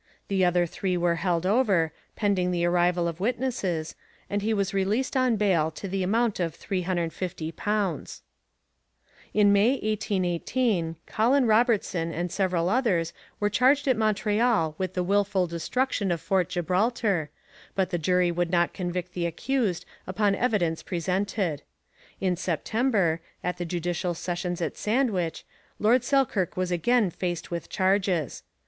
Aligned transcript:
The 0.29 0.43
other 0.43 0.65
three 0.65 0.97
were 0.97 1.17
held 1.17 1.45
over, 1.45 1.93
pending 2.15 2.49
the 2.49 2.65
arrival 2.65 3.07
of 3.07 3.19
witnesses, 3.19 3.93
and 4.31 4.41
he 4.41 4.51
was 4.51 4.73
released 4.73 5.15
on 5.15 5.35
bail 5.35 5.69
to 5.73 5.87
the 5.87 6.01
amount 6.01 6.39
of 6.39 6.57
£350. 6.57 8.21
In 9.35 9.53
May 9.53 9.69
1818 9.73 10.95
Colin 11.05 11.45
Robertson 11.45 12.11
and 12.11 12.31
several 12.31 12.67
others 12.67 13.13
were 13.39 13.51
charged 13.51 13.87
at 13.87 13.95
Montreal 13.95 14.73
with 14.79 14.95
the 14.95 15.03
wilful 15.03 15.45
destruction 15.45 16.11
of 16.11 16.19
Fort 16.19 16.49
Gibraltar, 16.49 17.29
but 17.75 17.91
the 17.91 17.99
jury 17.99 18.31
would 18.31 18.49
not 18.49 18.73
convict 18.73 19.13
the 19.13 19.27
accused 19.27 19.85
upon 20.07 20.31
the 20.33 20.41
evidence 20.41 20.81
presented. 20.81 21.61
In 22.19 22.35
September, 22.35 23.21
at 23.43 23.57
the 23.57 23.65
judicial 23.65 24.15
sessions 24.15 24.61
at 24.63 24.77
Sandwich, 24.77 25.45
Lord 25.77 26.03
Selkirk 26.03 26.57
was 26.57 26.71
again 26.71 27.11
faced 27.11 27.51
with 27.51 27.69
charges. 27.69 28.41